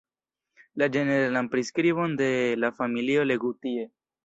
La 0.81 0.87
ĝeneralan 0.95 1.51
priskribon 1.51 2.17
de 2.23 2.31
la 2.65 2.73
familio 2.81 3.29
legu 3.35 3.55
tie. 3.67 3.89